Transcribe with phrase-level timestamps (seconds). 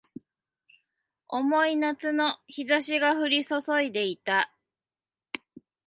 [1.27, 4.51] 重い夏の日差しが降り注いでいた